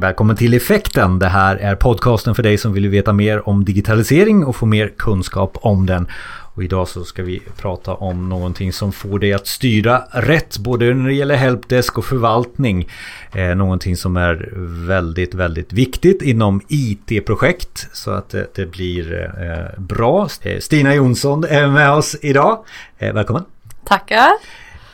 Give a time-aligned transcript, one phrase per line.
[0.00, 1.18] Välkommen till Effekten.
[1.18, 4.88] Det här är podcasten för dig som vill veta mer om digitalisering och få mer
[4.88, 6.08] kunskap om den.
[6.54, 10.94] Och idag så ska vi prata om någonting som får dig att styra rätt både
[10.94, 12.88] när det gäller helpdesk och förvaltning.
[13.34, 14.48] Eh, någonting som är
[14.86, 20.28] väldigt, väldigt viktigt inom IT-projekt så att det, det blir eh, bra.
[20.42, 22.64] Eh, Stina Jonsson är med oss idag.
[22.98, 23.44] Eh, välkommen!
[23.84, 24.30] Tackar!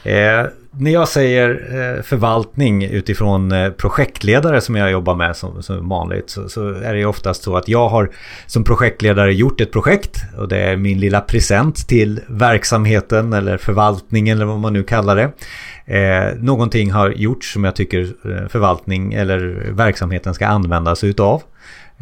[0.05, 0.47] Eh,
[0.79, 6.31] när jag säger eh, förvaltning utifrån eh, projektledare som jag jobbar med som, som vanligt
[6.31, 8.11] så, så, är det oftast så att jag har
[8.47, 14.37] som projektledare gjort ett projekt och det är min lilla present till verksamheten eller förvaltningen
[14.37, 15.33] eller vad man nu kallar det.
[15.87, 21.43] Eh, någonting har gjorts som jag tycker eh, förvaltning eller verksamheten ska användas utav.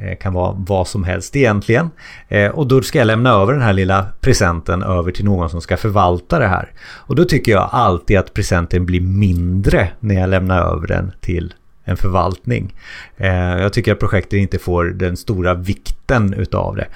[0.02, 1.90] Eh, kan vara vad som helst egentligen.
[2.28, 5.60] Eh, och då ska jag lämna över den här lilla presenten över till någon som
[5.60, 6.70] ska förvalta det här.
[6.82, 11.54] Och då tycker jag alltid att presenten blir mindre när jag lämnar över den till
[11.84, 12.74] en förvaltning.
[13.16, 16.86] Eh, jag tycker att projektet inte får den stora vikten utav det.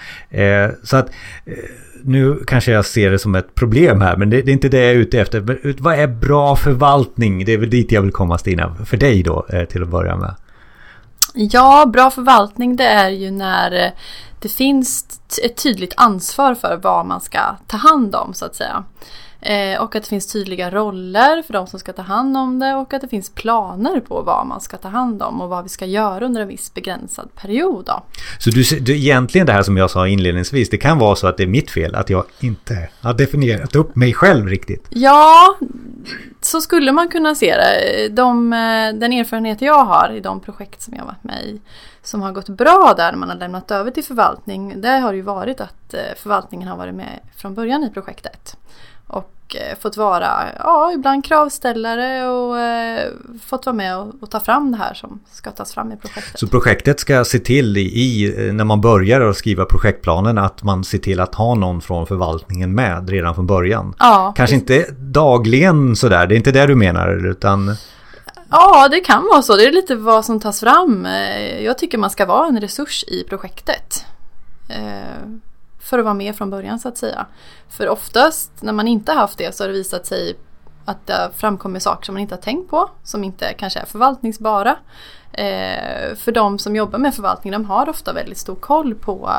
[0.83, 1.11] Så att
[2.03, 4.91] nu kanske jag ser det som ett problem här men det, är inte det jag
[4.91, 5.59] är ute efter.
[5.79, 7.45] Vad är bra förvaltning?
[7.45, 8.77] Det är väl dit jag vill komma Stina.
[8.85, 10.35] För dig då till att börja med.
[11.39, 13.91] Ja, bra förvaltning det är ju när eh,
[14.41, 18.85] det finns ett tydligt ansvar för vad man ska ta hand om så att säga.
[19.41, 22.75] Eh, och att det finns tydliga roller för de som ska ta hand om det
[22.75, 25.69] och att det finns planer på vad man ska ta hand om och vad vi
[25.69, 27.85] ska göra under en viss begränsad period.
[27.85, 28.03] Då.
[28.39, 31.37] Så du, du, egentligen det här som jag sa inledningsvis, det kan vara så att
[31.37, 34.87] det är mitt fel att jag inte har definierat upp mig själv riktigt?
[34.91, 35.57] Ja,
[36.47, 38.09] så skulle man kunna se det.
[38.09, 41.61] De, eh, den erfarenhet jag har i de projekt som jag har varit med i
[42.03, 44.81] som har gått bra där man har lämnat över till förvaltning.
[44.81, 48.57] Det har ju varit att eh, förvaltningen har varit med från början i projektet.
[49.07, 53.11] Och eh, fått vara, ja, ibland kravställare och eh,
[53.47, 56.41] fått vara med och, och, ta fram det här som ska tas fram i projektet.
[56.41, 60.99] Så projektet ska se till i, när man börjar att skriva projektplanen att man ser
[60.99, 63.95] till att ha någon från förvaltningen med redan från början?
[63.99, 64.33] Ja.
[64.37, 67.77] Kanske inte dagligen sådär, det är inte det du menar utan
[68.51, 69.57] Ja, det kan vara så.
[69.57, 71.07] Det är lite vad som tas fram.
[71.07, 74.05] Eh, jag tycker man ska vara en resurs i projektet.
[75.87, 77.27] För att vara med från början så att säga.
[77.69, 80.37] För oftast när man inte haft det så har det visat sig
[80.85, 84.77] att det framkommer saker som man inte har tänkt på, som inte kanske är förvaltningsbara.
[85.33, 89.31] Eh, för de som jobbar med förvaltning, de har ofta väldigt stor koll på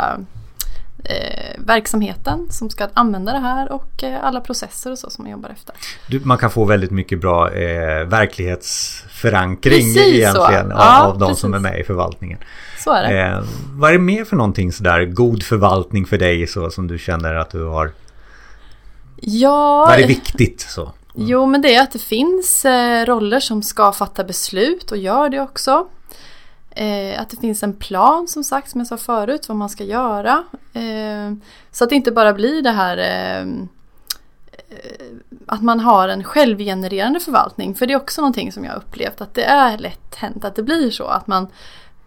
[1.03, 5.31] eh, verksamheten som ska använda det här och eh, alla processer och så som man
[5.31, 5.75] jobbar efter.
[6.08, 11.28] Du, man kan få väldigt mycket bra eh, verklighetsförankring precis egentligen av, ja, av de
[11.28, 11.41] precis.
[11.41, 12.40] som är med i förvaltningen.
[12.91, 13.21] Är det.
[13.21, 13.43] Eh,
[13.73, 17.33] vad är det mer för någonting sådär god förvaltning för dig så som du känner
[17.33, 17.91] att du har?
[19.21, 20.91] Ja, vad är viktigt så?
[21.15, 25.29] Jo, men det är att det finns eh, roller som ska fatta beslut och gör
[25.29, 25.87] det också.
[26.69, 29.83] Eh, att det finns en plan som sagt, som jag sa förut, vad man ska
[29.83, 30.43] göra.
[30.73, 31.33] Eh,
[31.71, 33.47] så att det inte bara blir det här eh,
[35.45, 37.75] att man har en självgenererande förvaltning.
[37.75, 40.63] För det är också någonting som jag upplevt att det är lätt hänt att det
[40.63, 41.05] blir så.
[41.05, 41.47] Att man,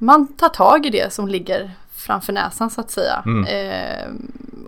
[0.00, 3.22] man tar tag i det som ligger framför näsan så att säga.
[3.27, 3.44] Mm.
[3.44, 4.09] Eh,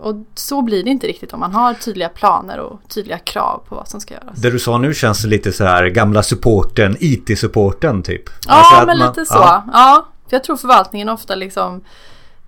[0.00, 3.74] och så blir det inte riktigt om man har tydliga planer och tydliga krav på
[3.74, 4.36] vad som ska göras.
[4.36, 8.22] Det du sa nu känns lite så här gamla supporten, IT-supporten typ.
[8.46, 9.34] Ja, alltså men man, lite så.
[9.34, 9.64] Ja.
[9.72, 10.06] ja.
[10.28, 11.80] för jag tror förvaltningen ofta liksom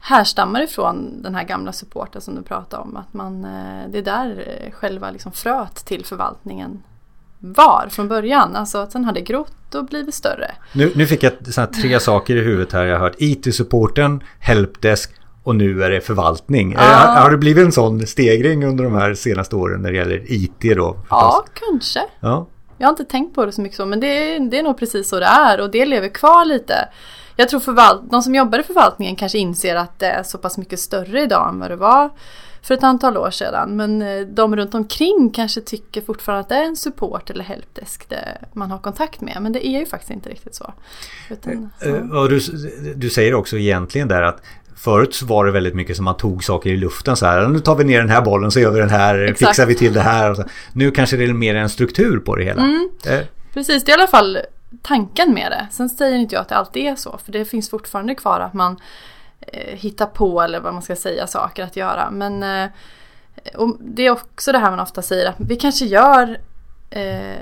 [0.01, 2.97] härstammar ifrån den här gamla supporten som du pratade om.
[2.97, 6.83] Att man, eh, det är där själva liksom fröet till förvaltningen
[7.53, 8.57] var från början.
[8.57, 10.51] Alltså att den hade grott och blivit större.
[10.73, 11.33] Nu, nu fick jag
[11.83, 12.85] tre saker i huvudet här.
[12.85, 15.11] Jag har hört IT-supporten, helpdesk
[15.43, 16.77] och nu är det förvaltning.
[16.79, 16.83] Ah.
[16.83, 20.33] Har, har det blivit en sån stegring under de här senaste åren när det gäller
[20.33, 20.97] IT då?
[21.11, 22.01] Ja, kanske.
[22.21, 22.47] Ja.
[22.79, 25.09] Jag har inte tänkt på det så mycket så men det, det är nog precis
[25.09, 26.89] så det är och det lever kvar lite.
[27.37, 30.59] Jag tror förvalt de som jobbar i förvaltningen kanske inser att det är så pass
[30.59, 32.11] mycket större idag än vad det var
[32.65, 33.77] för ett antal år sedan.
[33.77, 38.13] Men eh, de runt omkring kanske tycker fortfarande att det är en support eller helpdesk
[38.53, 39.37] man har kontakt med.
[39.41, 40.73] Men det är ju faktiskt inte riktigt så.
[41.31, 41.87] Utan, ja.
[41.87, 42.41] Eh, och du,
[42.97, 44.43] du säger också egentligen där att
[44.77, 47.49] Förut så var det väldigt mycket som man tog saker i luften så här.
[47.49, 49.19] Nu tar vi ner den här bollen så gör vi den här.
[49.19, 49.39] Exakt.
[49.39, 50.49] Fixar vi till det här.
[50.73, 52.63] Nu kanske det är mer en struktur på det hela.
[52.63, 52.91] Mm.
[53.07, 53.21] Eh.
[53.55, 54.39] Precis, det är i alla fall
[54.83, 55.67] tanken med det.
[55.71, 57.19] Sen säger inte jag att det alltid är så.
[57.25, 58.77] För det finns fortfarande kvar att man
[59.47, 62.11] eh, hittar på eller vad man ska säga saker att göra.
[62.11, 62.71] Men eh,
[63.55, 66.39] och det är också det här man ofta säger att vi kanske gör
[66.91, 67.41] eh,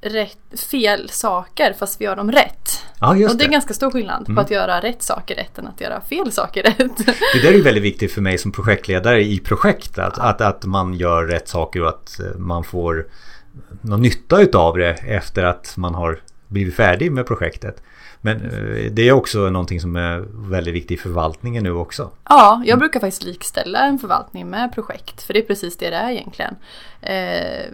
[0.00, 2.84] rätt, fel saker fast vi gör dem rätt.
[3.00, 4.34] Ja, och det är ganska stor skillnad mm.
[4.34, 6.96] på att göra rätt saker rätt än att göra fel saker rätt.
[7.06, 9.98] Det där är väldigt viktigt för mig som projektledare i projekt.
[9.98, 10.22] Att, ja.
[10.22, 13.06] att, att man gör rätt saker och att man får
[13.80, 17.82] någon nytta utav det efter att man har blivit färdig med projektet.
[18.20, 22.10] Men eh, det är också någonting som är väldigt viktigt i förvaltningen nu också.
[22.28, 25.22] Ja, jag brukar faktiskt likställa en förvaltning med projekt.
[25.22, 26.56] För det är precis det det är egentligen.
[27.00, 27.72] Eh,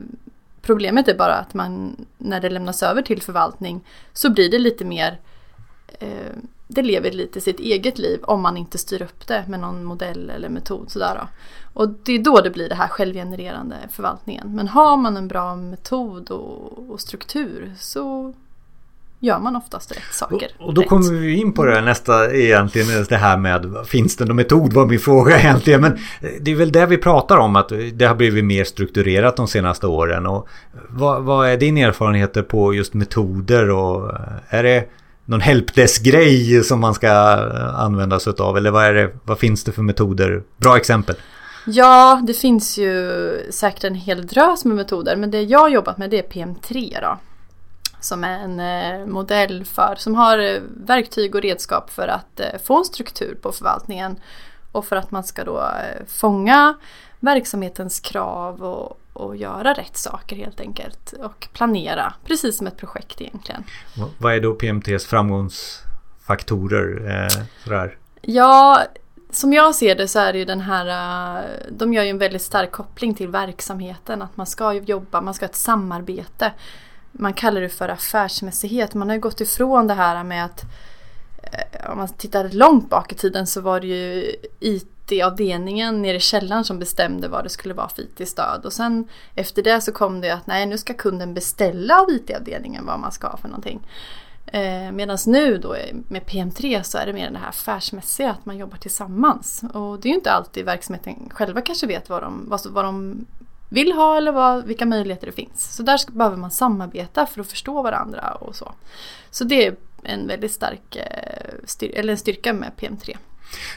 [0.63, 3.81] problemet är bara att man när det lämnas över till förvaltning
[4.13, 5.19] så blir det lite mer
[5.99, 6.09] eh,
[6.69, 10.31] det lever lite sitt eget liv om man inte styr upp det med någon modell
[10.31, 10.91] eller metod.
[10.91, 11.29] Sådär då.
[11.81, 14.55] Och det är då det blir det här självgenererande förvaltningen.
[14.55, 18.35] Men har man en bra metod och, och struktur så
[19.25, 20.51] gör man oftast rätt saker.
[20.59, 20.89] Och, och då rätt.
[20.89, 24.87] kommer vi in på det nästa egentligen det här med finns det någon metod var
[24.87, 25.81] min fråga egentligen.
[25.81, 25.99] Men
[26.41, 29.87] det är väl det vi pratar om att det har blivit mer strukturerat de senaste
[29.87, 30.27] åren.
[30.27, 30.49] Och
[30.89, 34.13] vad, vad är din erfarenheter på just metoder och
[34.49, 34.89] är det
[35.25, 37.11] någon helpdesk-grej som man ska
[37.77, 38.57] använda sig av?
[38.57, 40.43] Eller vad, är det, vad finns det för metoder?
[40.57, 41.17] Bra exempel.
[41.67, 45.17] Ja, det finns ju säkert en hel drös med metoder.
[45.17, 47.19] Men det jag har jobbat med det är PM3 då.
[48.05, 52.47] Som är en eh, modell för, som har eh, verktyg och redskap för att eh,
[52.65, 54.17] få en struktur på förvaltningen.
[54.73, 55.69] Och för att man ska då
[56.07, 56.75] fånga
[57.21, 61.13] verksamhetens krav och, och göra rätt saker helt enkelt.
[61.13, 63.65] Och planera, precis som ett projekt egentligen.
[64.19, 67.11] Vad är då PMTs framgångsfaktorer?
[67.11, 67.29] Eh,
[68.21, 68.83] Ja,
[69.31, 70.87] som jag ser det så är det ju den här,
[71.71, 74.23] de gör ju en väldigt stark koppling till verksamheten.
[74.23, 76.53] Att man ska jobba, man ska ha ett samarbete.
[77.19, 78.95] Man kallar det för affärsmässighet.
[78.95, 80.65] Man har ju gått ifrån det här med att
[81.43, 86.21] eh, om man tittar långt bak i tiden så var det ju IT-avdelningen nere i
[86.21, 88.65] källaren som bestämde vad det skulle vara för IT-stöd.
[88.65, 92.87] Och sen efter det så kom det att nej nu ska kunden beställa av IT-avdelningen
[92.87, 93.81] vad man ska ha för någonting.
[94.47, 95.77] Eh, Medan nu då
[96.09, 99.63] med PM3 så är det mer det här affärsmässiga, att man jobbar tillsammans.
[99.73, 103.27] Och det är ju inte alltid verksamheten själva kanske vet vad de, vad, vad de
[103.69, 105.77] vill ha eller vad, vilka möjligheter det finns.
[105.77, 108.73] Så där behöver man samarbeta för att förstå varandra och så.
[109.31, 113.17] Så det är en väldigt stark eh, styr, eller en styrka med PM3.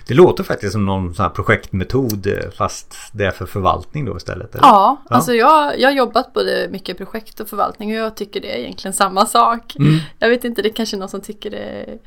[0.07, 4.17] Det låter faktiskt som någon sån här projektmetod eh, fast det är för förvaltning då
[4.17, 4.55] istället?
[4.55, 4.67] Eller?
[4.67, 8.41] Ja, ja, alltså jag, jag har jobbat både mycket projekt och förvaltning och jag tycker
[8.41, 9.75] det är egentligen samma sak.
[9.75, 9.99] Mm.
[10.19, 11.99] Jag vet inte, det är kanske någon som tycker det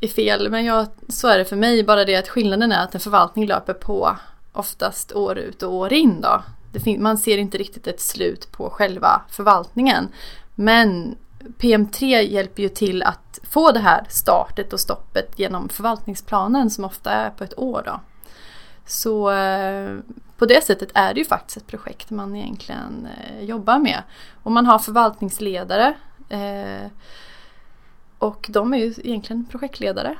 [0.00, 1.84] är fel men jag, så är det för mig.
[1.84, 4.16] Bara det att skillnaden är att en förvaltning löper på
[4.52, 6.42] oftast år ut och år in då
[6.98, 10.08] man ser inte riktigt ett slut på själva förvaltningen.
[10.54, 11.16] Men
[11.58, 17.10] PM3 hjälper ju till att få det här startet och stoppet genom förvaltningsplanen som ofta
[17.10, 17.82] är på ett år.
[17.86, 18.00] Då.
[18.86, 19.98] Så eh,
[20.36, 24.02] på det sättet är det ju faktiskt ett projekt man egentligen eh, jobbar med.
[24.42, 25.94] Och man har förvaltningsledare
[26.28, 26.90] eh,
[28.18, 30.16] och de är ju egentligen projektledare.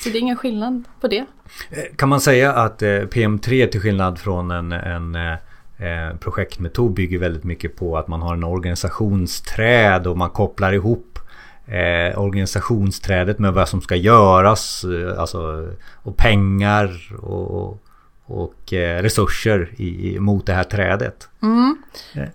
[0.00, 1.24] Så det är ingen skillnad på det.
[1.70, 5.38] Eh, kan man säga att eh, PM3 till skillnad från en, en eh,
[5.78, 11.18] Eh, projektmetod bygger väldigt mycket på att man har en organisationsträd och man kopplar ihop
[11.66, 14.84] eh, organisationsträdet med vad som ska göras.
[14.84, 15.68] Eh, alltså,
[16.02, 17.82] och pengar och,
[18.24, 21.28] och eh, resurser i, mot det här trädet.
[21.42, 21.82] Mm.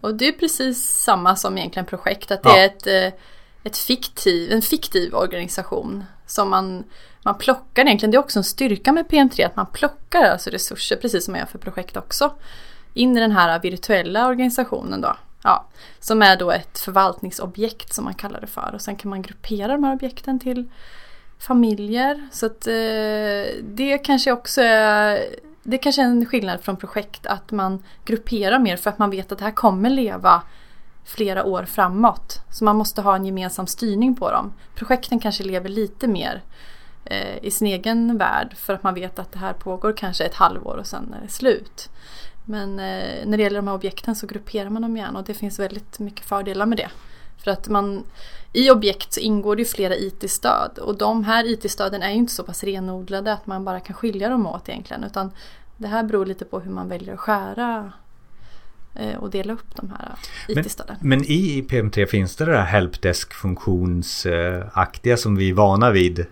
[0.01, 2.31] Och det är precis samma som egentligen projekt.
[2.31, 2.57] Att det ja.
[2.57, 3.19] är ett, eh,
[3.63, 6.83] ett fiktiv, en fiktiv organisation som man,
[7.23, 8.11] man plockar egentligen.
[8.11, 11.39] Det är också en styrka med PM3 att man plockar alltså resurser precis som man
[11.39, 12.31] gör för projekt också
[12.93, 15.15] in i den här virtuella organisationen då.
[15.43, 15.65] Ja,
[15.99, 18.71] som är då ett förvaltningsobjekt som man kallar det för.
[18.73, 20.69] Och sen kan man gruppera de här objekten till
[21.39, 22.27] familjer.
[22.31, 25.19] Så att eh, det kanske också är
[25.63, 29.31] det kanske är en skillnad från projekt att man grupperar mer för att man vet
[29.31, 30.41] att det här kommer leva
[31.05, 32.41] flera år framåt.
[32.49, 34.53] Så man måste ha en gemensam styrning på dem.
[34.75, 36.41] Projekten kanske lever lite mer
[37.05, 40.35] eh, i sin egen värld för att man vet att det här pågår kanske ett
[40.35, 41.89] halvår och sen är det slut.
[42.45, 45.33] Men eh, när det gäller de här objekten så grupperar man dem gärna och det
[45.33, 46.89] finns väldigt mycket fördelar med det.
[47.43, 48.03] För att man
[48.53, 52.33] i objekt så ingår det ju flera IT-stöd och de här IT-stöden är ju inte
[52.33, 55.31] så pass renodlade att man bara kan skilja dem åt egentligen utan
[55.77, 57.91] det här beror lite på hur man väljer att skära
[58.95, 60.11] Eh, och dela upp de här
[60.47, 60.95] IT-stöden.
[60.99, 66.19] Men, men, i PM3 finns det det där helpdesk-funktionsaktiga som vi är vana vid?
[66.19, 66.25] Eh,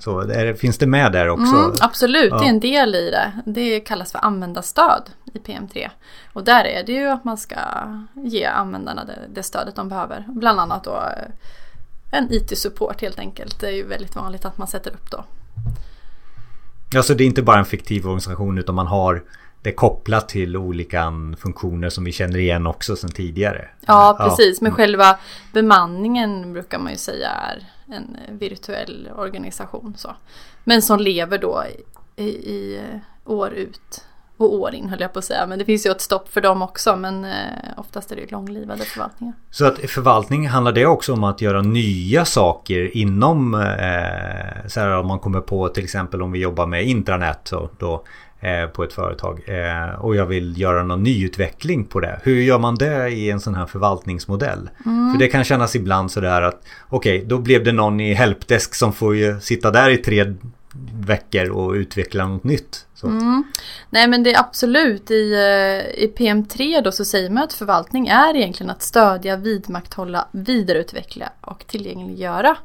[0.00, 1.56] så är, finns det med där också?
[1.56, 2.38] Mm, absolut, ja.
[2.38, 3.32] det är en del i det.
[3.46, 5.02] Det kallas för användarstöd
[5.32, 5.90] i PM3.
[6.32, 7.58] Och där är det ju att man ska
[8.14, 10.24] ge användarna det, det stödet de behöver.
[10.28, 11.30] Bland annat då eh,
[12.10, 13.60] en IT-support helt enkelt.
[13.60, 15.24] Det är ju väldigt vanligt att man sätter upp då.
[16.92, 19.22] Ja, så det är inte bara en fiktiv organisation utan man har
[19.62, 23.68] det kopplat till olika funktioner som vi känner igen också sedan tidigare.
[23.86, 24.58] Ja, precis.
[24.60, 24.64] Ja.
[24.64, 25.18] Men själva
[25.52, 29.94] bemanningen brukar man ju säga är en virtuell organisation.
[29.96, 30.16] Så.
[30.64, 31.64] Men som lever då
[32.16, 32.80] i, i
[33.24, 34.04] år ut
[34.40, 35.46] och år in höll jag på att säga.
[35.46, 36.96] Men det finns ju ett stopp för dem också.
[36.96, 37.30] Men eh,
[37.76, 39.34] oftast är det långlivade förvaltningar.
[39.50, 44.96] Så att förvaltning handlar det också om att göra nya saker inom eh, så här
[44.96, 48.04] om man kommer på till exempel om vi jobbar med intranät då,
[48.40, 52.20] eh, på ett företag eh, och jag vill göra någon nyutveckling på det.
[52.22, 54.70] Hur gör man det i en sån här förvaltningsmodell?
[54.86, 55.12] Mm.
[55.12, 58.74] För det kan kännas ibland sådär att okej, okay, då blev det någon i helpdesk
[58.74, 60.34] som får ju sitta där i tre
[61.06, 62.86] veckor och utveckla något nytt.
[63.02, 63.44] Mm.
[63.90, 68.08] Nej men det är absolut i, eh, i PM3 då så säger man att förvaltning
[68.08, 72.56] är egentligen att stödja, vidmakthålla, vidareutveckla och tillgängliggöra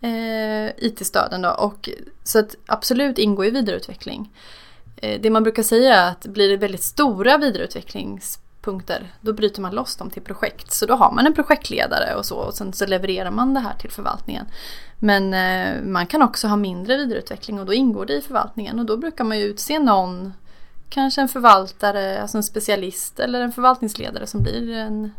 [0.00, 1.50] eh, IT-stöden då.
[1.50, 1.90] Och,
[2.24, 4.32] så att absolut ingår i vidareutveckling.
[4.96, 7.38] Eh, det man brukar säga är att blir det väldigt stora
[8.66, 10.72] punkter, då bryter man loss dem till projekt.
[10.72, 13.74] Så då har man en projektledare och så och sen så levererar man det här
[13.78, 14.46] till förvaltningen.
[14.98, 18.86] Men eh, man kan också ha mindre vidareutveckling och då ingår det i förvaltningen och
[18.86, 20.32] då brukar man ju utse någon,
[20.88, 25.10] kanske en förvaltare, alltså en specialist eller en förvaltningsledare som blir en,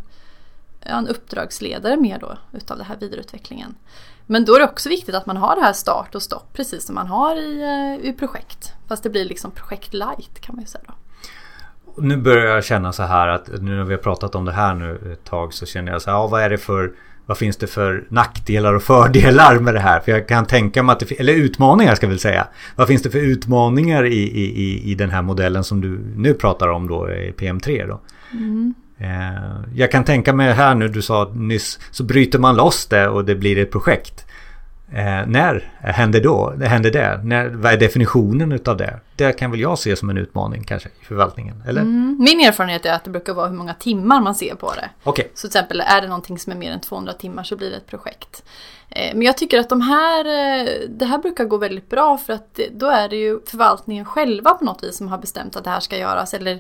[0.82, 3.76] en uppdragsledare mer då utav den här vidareutvecklingen.
[4.26, 6.86] Men då är det också viktigt att man har det här start och stopp precis
[6.86, 8.74] som man har i, eh, i projekt.
[8.88, 10.94] Fast det blir liksom projekt light kan man ju säga då.
[11.98, 14.74] Nu börjar jag känna så här att nu när vi har pratat om det här
[14.74, 16.92] nu ett tag så känner jag så här, ja, vad är det för
[17.26, 20.00] vad finns det för nackdelar och fördelar med det här?
[20.00, 22.48] För jag kan tänka mig att det eller utmaningar ska jag väl säga.
[22.76, 26.68] Vad finns det för utmaningar i, i, i den här modellen som du nu pratar
[26.68, 28.02] om då i PM3 då?
[28.32, 28.74] Mm.
[28.98, 33.08] Eh, jag kan tänka mig här nu, du sa nyss, så bryter man loss det
[33.08, 34.26] och det blir ett projekt.
[34.92, 36.54] Eh, när händer då?
[36.62, 37.22] Händer det?
[37.24, 39.00] När, vad är definitionen utav det?
[39.16, 41.82] Det kan väl jag se som en utmaning kanske i förvaltningen, eller?
[41.82, 44.90] Mm, min erfarenhet är att det brukar vara hur många timmar man ser på det.
[45.10, 45.26] Okay.
[45.34, 47.76] Så till exempel är det någonting som är mer än 200 timmar så blir det
[47.76, 48.44] ett projekt.
[48.90, 52.34] Eh, men jag tycker att de här, eh, det här brukar gå väldigt bra för
[52.34, 55.70] att då är det ju förvaltningen själva på något vis som har bestämt att det
[55.70, 56.34] här ska göras.
[56.34, 56.60] Eller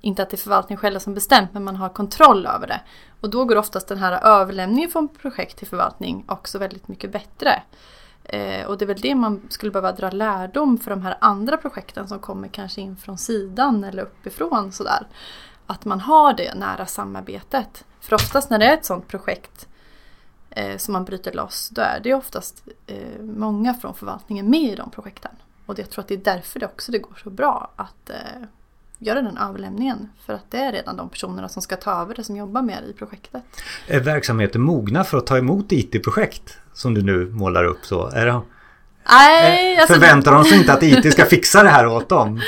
[0.00, 2.80] inte att det är förvaltningen själva som bestämt men man har kontroll över det.
[3.20, 7.62] Och då går oftast den här överlämningen från projekt till förvaltning också väldigt mycket bättre.
[8.24, 11.56] Eh, och det är väl det man skulle behöva dra lärdom för de här andra
[11.56, 15.06] projekten som kommer kanske in från sidan eller uppifrån sådär.
[15.66, 17.84] Att man har det nära samarbetet.
[18.00, 19.68] För oftast när det är ett sådant projekt
[20.50, 24.74] eh, som man bryter loss då är det oftast eh, många från förvaltningen med i
[24.74, 25.32] de projekten.
[25.66, 28.42] Och jag tror att det är därför det också det går så bra att eh,
[29.00, 30.08] göra den överlämningen.
[30.26, 32.84] För att det är redan de personerna som ska ta över det som jobbar med
[32.90, 33.42] i projektet.
[33.86, 36.58] Är verksamheten mogna för att ta emot IT-projekt?
[36.72, 38.06] Som du nu målar upp så.
[38.06, 38.40] Är det,
[39.10, 42.40] Nej, alltså förväntar de sig inte att IT ska fixa det här åt dem?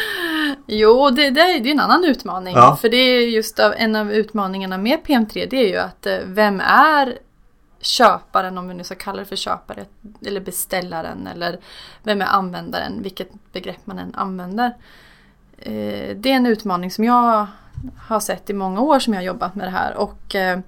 [0.67, 2.55] Jo, det, det, är, det en annan utmaning.
[2.55, 2.77] Ja.
[2.81, 6.61] För det är just en av utmaningarna med PM3 det är ju att eh, vem
[6.61, 7.19] är
[7.81, 9.85] köparen, om vi nu ska kalla det för köpare,
[10.27, 11.59] eller beställaren eller
[12.03, 14.75] vem är användaren, vilket begrepp man än använder.
[15.63, 17.47] Eh, det är en utmaning som jag
[17.97, 19.97] har sett i många år som jag har jobbat med det här.
[19.97, 20.61] Och, eh,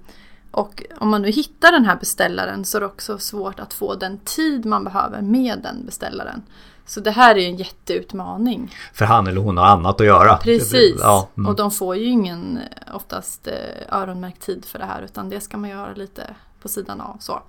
[0.51, 3.95] och om man nu hittar den här beställaren så är det också svårt att få
[3.95, 6.43] den tid man behöver med den beställaren.
[6.87, 8.75] Så det här är en jätteutmaning.
[8.93, 10.37] För han eller hon har annat att göra.
[10.37, 10.97] Precis.
[11.01, 11.49] Ja, mm.
[11.49, 12.59] Och de får ju ingen
[12.95, 17.01] oftast eh, öronmärkt tid för det här utan det ska man göra lite på sidan
[17.01, 17.17] av.
[17.21, 17.43] Så.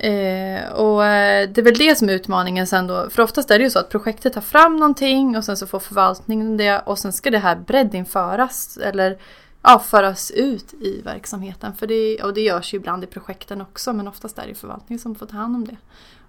[0.00, 3.10] Eh, och eh, det är väl det som är utmaningen sen då.
[3.10, 5.80] För oftast är det ju så att projektet tar fram någonting och sen så får
[5.80, 9.18] förvaltningen det och sen ska det här breddinföras eller
[9.62, 11.74] ja, föras ut i verksamheten.
[11.74, 15.00] För det, och det görs ju ibland i projekten också men oftast är det förvaltningen
[15.00, 15.76] som får ta hand om det.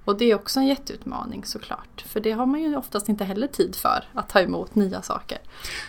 [0.09, 2.03] Och det är också en jätteutmaning såklart.
[2.07, 4.03] För det har man ju oftast inte heller tid för.
[4.13, 5.37] Att ta emot nya saker.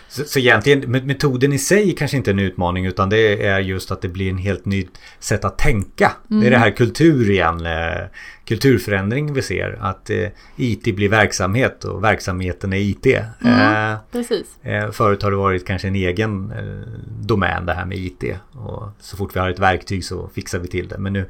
[0.07, 3.91] Så, så egentligen metoden i sig kanske inte är en utmaning utan det är just
[3.91, 4.87] att det blir en helt ny
[5.19, 6.11] sätt att tänka.
[6.29, 6.41] Mm.
[6.41, 7.65] Det är det här kultur igen.
[7.65, 8.07] Eh,
[8.45, 9.77] kulturförändring vi ser.
[9.81, 13.05] Att eh, IT blir verksamhet och verksamheten är IT.
[13.05, 14.63] Mm, eh, precis.
[14.63, 16.87] Eh, förut har det varit kanske en egen eh,
[17.21, 18.23] domän det här med IT.
[18.51, 20.97] Och så fort vi har ett verktyg så fixar vi till det.
[20.97, 21.25] Men nu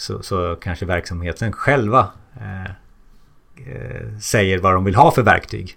[0.00, 2.08] så, så kanske verksamheten själva
[2.40, 5.76] eh, eh, säger vad de vill ha för verktyg.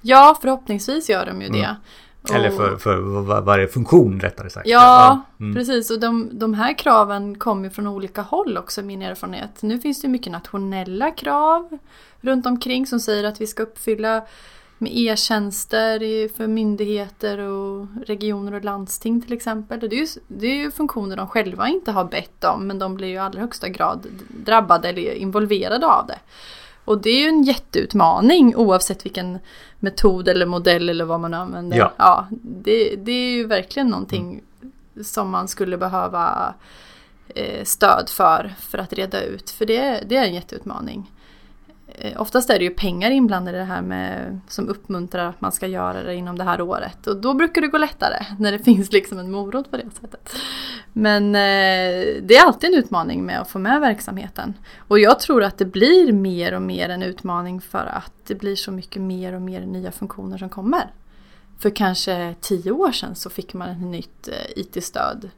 [0.00, 1.58] Ja, förhoppningsvis gör de ju det.
[1.58, 1.76] Mm.
[2.34, 4.66] Eller för, för vad, vad är funktion rättare sagt.
[4.66, 5.44] Ja, ja.
[5.44, 5.54] Mm.
[5.54, 5.90] precis.
[5.90, 9.62] Och de, de här kraven kommer från olika håll också, min erfarenhet.
[9.62, 11.78] Nu finns det mycket nationella krav
[12.20, 14.22] runt omkring som säger att vi ska uppfylla
[14.80, 19.80] med e-tjänster för myndigheter och regioner och landsting till exempel.
[19.80, 22.94] Det är, ju, det är ju funktioner de själva inte har bett om men de
[22.94, 26.18] blir ju i allra högsta grad drabbade eller involverade av det.
[26.84, 29.38] Och det är ju en jätteutmaning oavsett vilken
[29.78, 31.78] metod eller modell eller vad man använder.
[31.78, 31.92] Ja.
[31.96, 35.04] ja det, det är ju verkligen någonting mm.
[35.04, 36.54] som man skulle behöva
[37.28, 39.50] eh, stöd för, för att reda ut.
[39.50, 41.10] För det, det är en jätteutmaning.
[42.02, 45.52] Eh, oftast är det ju pengar inblandade i det här med, som uppmuntrar att man
[45.52, 47.06] ska göra det inom det här året.
[47.06, 50.36] Och då brukar det gå lättare när det finns liksom en morot på det sättet.
[50.92, 54.54] Men eh, det är alltid en utmaning med att få med verksamheten.
[54.78, 58.56] Och jag tror att det blir mer och mer en utmaning för att det blir
[58.56, 60.90] så mycket mer och mer nya funktioner som kommer.
[61.58, 65.30] För kanske tio år sedan så fick man ett nytt eh, IT-stöd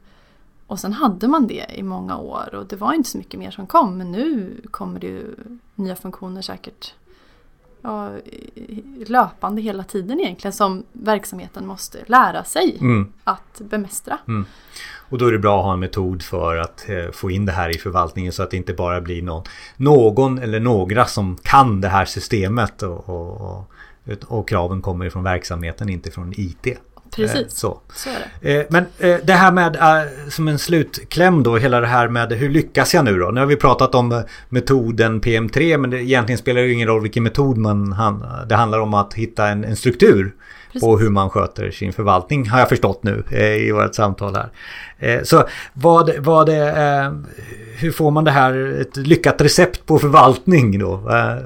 [0.67, 3.51] och sen hade man det i många år och det var inte så mycket mer
[3.51, 3.97] som kom.
[3.97, 5.35] Men nu kommer det ju
[5.75, 6.93] nya funktioner säkert
[7.83, 8.11] ja,
[9.07, 13.13] löpande hela tiden egentligen som verksamheten måste lära sig mm.
[13.23, 14.17] att bemästra.
[14.27, 14.45] Mm.
[15.09, 17.51] Och då är det bra att ha en metod för att eh, få in det
[17.51, 19.43] här i förvaltningen så att det inte bara blir någon,
[19.77, 23.71] någon eller några som kan det här systemet och, och,
[24.27, 26.67] och kraven kommer ifrån verksamheten, inte från IT.
[27.15, 27.79] Precis, eh, så.
[27.93, 28.59] så är det.
[28.59, 29.77] Eh, men eh, det här med
[30.29, 33.31] som en slutkläm då, hela det här med hur lyckas jag nu då?
[33.31, 37.23] Nu har vi pratat om metoden PM3 men det egentligen spelar ju ingen roll vilken
[37.23, 37.95] metod man...
[38.49, 40.33] Det handlar om att hitta en, en struktur
[40.67, 40.81] Precis.
[40.81, 43.23] på hur man sköter sin förvaltning har jag förstått nu
[43.67, 45.23] i vårt samtal här.
[45.23, 47.21] Så vad, vad är,
[47.77, 50.95] hur får man det här, ett lyckat recept på förvaltning då?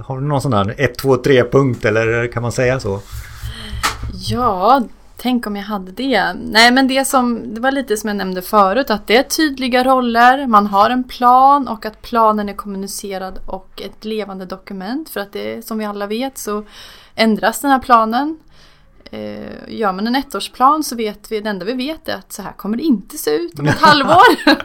[0.06, 3.02] Har du någon sån här 1, 2, 3 punkt eller kan man säga så?
[4.14, 4.82] Ja,
[5.20, 6.34] Tänk om jag hade det.
[6.34, 9.84] Nej men det som, det var lite som jag nämnde förut att det är tydliga
[9.84, 15.10] roller, man har en plan och att planen är kommunicerad och ett levande dokument.
[15.10, 16.64] För att det som vi alla vet så
[17.16, 18.40] ändras den här planen.
[19.12, 22.42] Eh, gör man en ettårsplan så vet vi, det enda vi vet är att så
[22.42, 24.56] här kommer det inte se ut om ett halvår.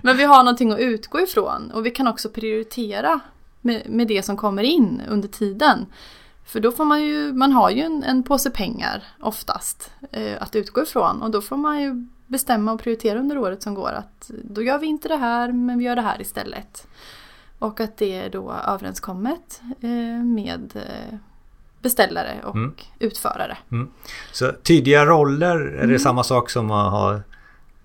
[0.02, 3.20] men vi har någonting att utgå ifrån och vi kan också prioritera
[3.60, 5.86] med, med det som kommer in under tiden.
[6.44, 10.56] För då får man ju, man har ju en, en påse pengar oftast eh, att
[10.56, 14.30] utgå ifrån och då får man ju bestämma och prioritera under året som går att
[14.44, 16.86] då gör vi inte det här men vi gör det här istället.
[17.58, 21.18] Och att det är då överenskommet eh, med eh,
[21.82, 22.74] beställare och mm.
[22.98, 23.58] utförare.
[23.72, 23.90] Mm.
[24.32, 25.98] Så tydliga roller, är det mm.
[25.98, 27.20] samma sak som att ha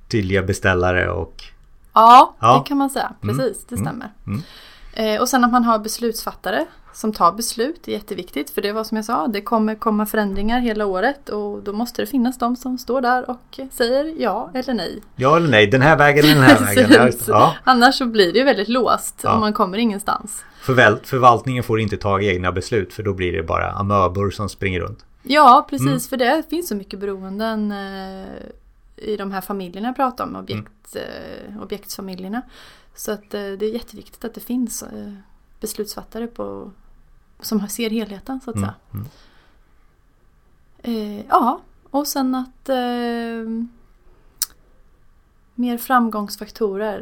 [0.08, 1.44] tydliga beställare och...
[1.94, 2.58] Ja, ja.
[2.58, 3.14] det kan man säga.
[3.24, 3.38] Mm.
[3.38, 3.86] Precis, det mm.
[3.86, 4.12] stämmer.
[4.98, 8.50] Eh, och sen att man har beslutsfattare som tar beslut är jätteviktigt.
[8.50, 12.02] För det var som jag sa, det kommer komma förändringar hela året och då måste
[12.02, 15.02] det finnas de som står där och säger ja eller nej.
[15.16, 17.14] Ja eller nej, den här vägen eller den här vägen.
[17.28, 17.56] Ja.
[17.64, 19.34] Annars så blir det ju väldigt låst ja.
[19.34, 20.44] och man kommer ingenstans.
[20.62, 24.80] Förväl förvaltningen får inte ta egna beslut för då blir det bara amöbor som springer
[24.80, 25.06] runt.
[25.24, 25.88] Ja, precis.
[25.88, 26.00] Mm.
[26.00, 28.28] För det finns så mycket beroenden eh,
[28.98, 31.62] i de här familjerna jag pratar om, objekt, mm.
[31.62, 32.42] objektsfamiljerna.
[32.96, 35.14] Så att eh, det är jätteviktigt att det finns eh,
[35.60, 36.72] beslutsfattare på,
[37.40, 38.70] som ser helheten så att mm.
[38.70, 39.06] säga.
[40.84, 41.24] Mm.
[41.30, 42.70] Ja, och sen att
[45.56, 47.02] mer framgångsfaktorer.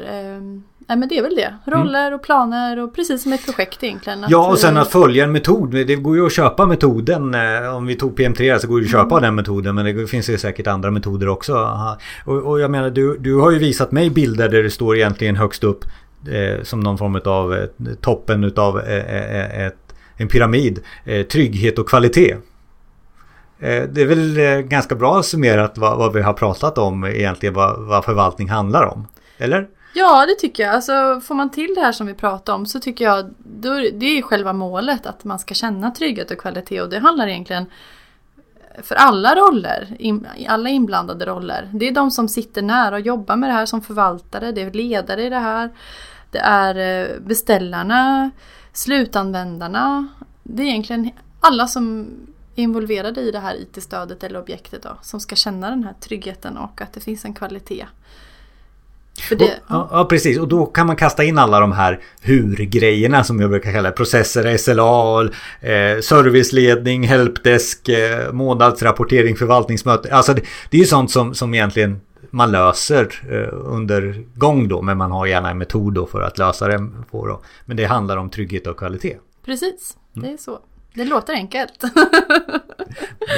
[0.88, 1.54] Nej men det är väl det.
[1.66, 1.78] Mm.
[1.78, 4.24] Roller och planer och precis som ett projekt egentligen.
[4.28, 5.70] Ja och sen att följa en metod.
[5.70, 7.34] Det går ju att köpa metoden.
[7.34, 9.22] Eh, om vi tog PM3 så går det att köpa mm.
[9.22, 9.74] den metoden.
[9.74, 11.70] Men det finns ju säkert andra metoder också.
[12.24, 15.36] Och, och jag menar du, du har ju visat mig bilder där det står egentligen
[15.36, 15.84] högst upp.
[16.30, 19.76] Eh, som någon form av eh, toppen utav eh, ett
[20.18, 20.82] en pyramid.
[21.32, 22.36] Trygghet och kvalitet.
[23.58, 28.04] Det är väl ganska bra summerat vad, vad vi har pratat om egentligen vad, vad
[28.04, 29.06] förvaltning handlar om.
[29.38, 29.66] Eller?
[29.98, 30.74] Ja, det tycker jag.
[30.74, 34.06] Alltså, får man till det här som vi pratar om så tycker jag då, det
[34.18, 37.66] är själva målet att man ska känna trygghet och kvalitet och det handlar egentligen
[38.82, 39.96] för alla roller,
[40.48, 41.70] alla inblandade roller.
[41.72, 44.70] Det är de som sitter nära och jobbar med det här som förvaltare, det är
[44.70, 45.70] ledare i det här,
[46.30, 48.30] det är eh, beställarna,
[48.72, 50.08] slutanvändarna.
[50.42, 52.08] Det är egentligen alla som
[52.56, 56.56] är involverade i det här IT-stödet eller objektet då, som ska känna den här tryggheten
[56.56, 57.86] och att det finns en kvalitet.
[59.28, 59.88] Det, och, ja.
[59.90, 60.04] ja.
[60.04, 63.90] precis och då kan man kasta in alla de här hur-grejerna som jag brukar kalla
[63.90, 65.22] processer, SLA,
[65.70, 70.14] eh, serviceledning, helpdesk, eh, månadsrapportering, förvaltningsmöte.
[70.14, 72.00] Alltså det, det är ju sånt som, som egentligen
[72.30, 74.82] man löser eh, under gång då.
[74.82, 77.40] Men man har gärna en metod då för att lösa det på då.
[77.64, 79.16] Men det handlar om trygghet och kvalitet.
[79.44, 80.28] Precis, mm.
[80.28, 80.58] det är så.
[80.96, 81.82] Det låter enkelt.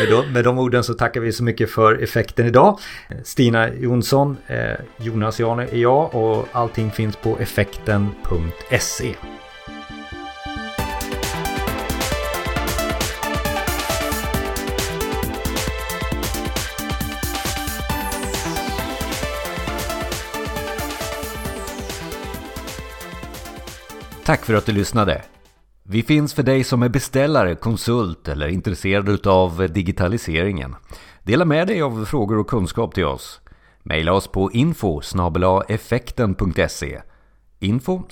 [0.01, 2.79] med, de, med de orden så tackar vi så mycket för effekten idag.
[3.25, 9.15] Stina Jonsson, eh, Jonas Jane är jag och allting finns på effekten.se.
[24.25, 25.23] Tack för att du lyssnade.
[25.91, 30.77] Vi finns för dig som är beställare, konsult eller intresserad av digitaliseringen.
[31.23, 33.41] Dela med dig av frågor och kunskap till oss.
[33.83, 35.01] Maila oss på info
[35.69, 37.01] effekten.se
[37.59, 38.03] info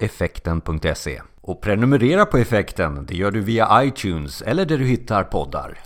[0.00, 5.78] effekten.se Och prenumerera på effekten, det gör du via iTunes eller där du hittar poddar.